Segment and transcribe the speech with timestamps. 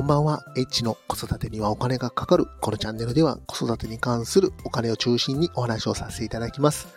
[0.00, 0.42] こんばんは。
[0.56, 2.46] H の子育てにはお金がかかる。
[2.62, 6.88] このチャンネルでは子育てに関するお金を中心にお話をさせていただきます。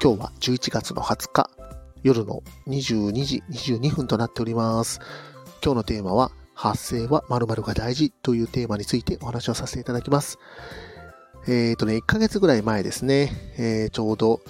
[0.00, 1.50] 今日は11月の20日、
[2.04, 5.00] 夜の22時22分となっております。
[5.60, 10.38] 今日のテーマは、発生は〇〇が大事というテーマについてお話をさせていただきます。
[11.48, 14.40] えっ、ー、とね、1ヶ月ぐらい前ですね、えー、ちょうど、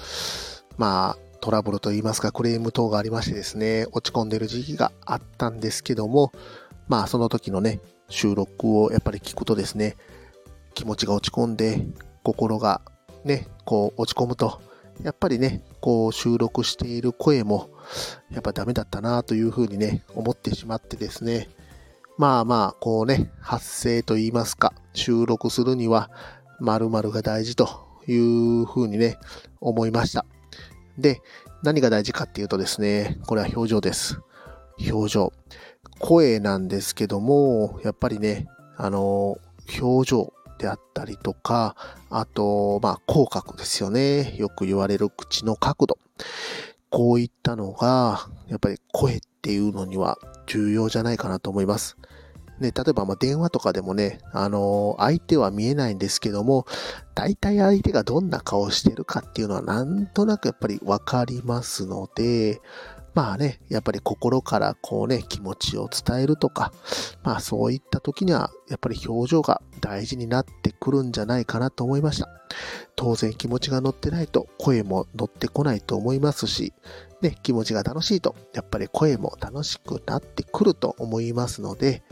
[0.76, 6.30] まあ、トラブルといいますか、クレーム等がありましてですね、落ち込んでる時期があったんですけども、
[6.92, 9.96] まあその時のね、収録をやっぱり聞くとですね、
[10.74, 11.86] 気持ちが落ち込んで、
[12.22, 12.82] 心が
[13.24, 14.60] ね、こう落ち込むと、
[15.02, 17.70] やっぱりね、こう収録している声も、
[18.30, 21.48] やっぱダメだったなというふうにね、思ってしまってですね、
[22.18, 26.10] まあまあ、こうね、発声と言いますか、収録するには、
[26.60, 27.70] 〇〇が大事と
[28.06, 29.16] いうふうにね、
[29.62, 30.26] 思いました。
[30.98, 31.22] で、
[31.62, 34.20] 何が大事かっていうとですね、これは表情です。
[34.90, 35.32] 表情。
[35.98, 39.38] 声なんですけども、やっぱりね、あの、
[39.80, 41.76] 表情であったりとか、
[42.10, 44.36] あと、まあ、口角ですよね。
[44.36, 45.98] よく言われる口の角度。
[46.90, 51.96] こういったのが、やっぱり声っていうのには重要じゃないかなと思います。
[52.60, 56.66] ね、例えばまあ電話とかでもね、あのー、相手は見えないんですけども、
[57.14, 62.60] 大体相手がどんな顔してるかっていうのはなんとなくやっぱりわかりますので、
[63.14, 66.72] まあね、やっぱり心からこうね、気持ちを伝えるとか、
[67.22, 72.28] まあそういった時には、やっぱり表情が大事になってくるんじゃないかなと思いました。
[72.96, 76.72] 当然気持ちが乗ってないと声も乗ってこないと思いますし、
[77.20, 82.02] ね、気持ちが楽しいと、やっぱり声も楽しくなってくると思いますので、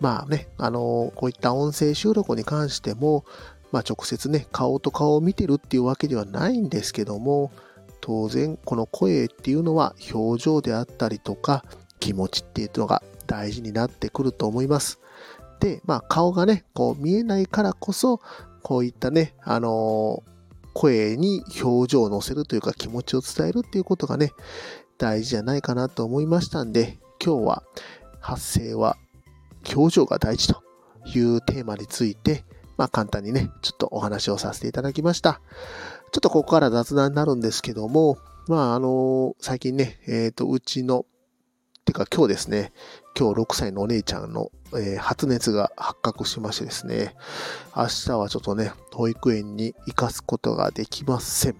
[0.00, 3.24] まあね、あのこういった音声収録に関しても、
[3.72, 7.50] まあ直接ね、顔と顔を見てるっていうわけではないんですけども、
[8.00, 11.64] 当然この声っていうのは表情であったりとか
[12.00, 15.00] 気持ちっていうのが大事になってくると思います。
[15.60, 18.20] で、まあ顔がね、こう見えないからこそ、
[18.62, 20.30] こういったね、あのー、
[20.74, 24.32] 声に表情を乗せるというか気持ちを伝えるっていうことがね、
[24.96, 27.62] 大事じゃないかなと思いましたんで、今日は
[28.20, 28.96] 発声は
[29.74, 30.62] 表情が大事と
[31.06, 32.44] いうテーマについて、
[32.76, 35.40] まあ簡単にね、ちょっとお話をさせていただきました。
[36.12, 41.04] ちょっとここから雑談になるんですけども、まあ、あの、最近ね、えっ、ー、と、うちの、
[41.84, 42.72] てか今日ですね、
[43.18, 47.14] 今日6歳のお姉ちゃんの、えー、発熱が発覚しましてですね、
[47.76, 51.56] 明日はちょっとね、保育園に行かすことができません。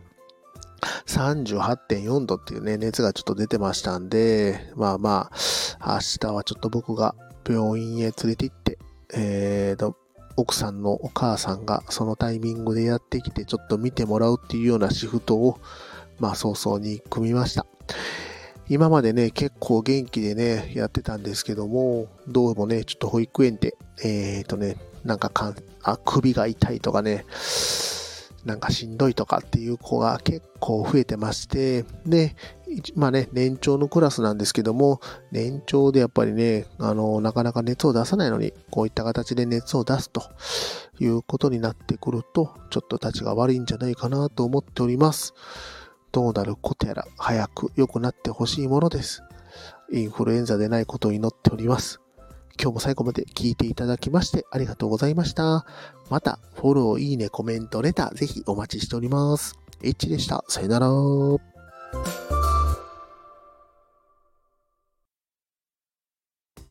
[1.06, 5.30] 38.4度っていうね、熱がちょっと出てましたんで、まあま
[5.80, 7.14] あ、明日はちょっと僕が
[7.48, 8.78] 病院へ連れて行って、
[9.14, 9.96] えーと、
[10.40, 15.58] 奥さんのお母さんがそのタイミングでやってきてちょっと見てもらうっていうようなシフトを、
[16.20, 17.66] まあ早々に組みました。
[18.68, 27.24] 今までね、結構元気でね、やってたんですけども、どうもね、ちょっと保育園で、えっ、ー、とね、なんかかん、あ、首が痛いとかね、
[28.48, 32.34] なんかしんどいとかっていう子が結構増えてまして、で、
[32.96, 35.00] まあね、年長のクラスなんですけども、
[35.30, 40.22] 年長でやっぱりね、あの、なかなか熱を出さないのに、こういった形で熱を出すと
[40.98, 45.34] いうことになってくると、ちょっと立ちが悪いんじゃないかなと思っております。
[46.10, 49.22] どうなることやら早く良くなってほしいものです。
[49.92, 52.00] インフルエンザでないことを祈っております。
[52.60, 55.64] 今日も最後まで聞いていただきましてありがとうございました。
[56.10, 59.58] また、フォロー、いいね、コメント、レター、ぜひお待ちしております。
[59.82, 60.44] エッチでした。
[60.48, 62.37] さよなら。